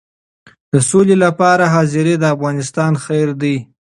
[0.73, 3.55] د سولې لپاره حاضري د افغانستان خیر دی.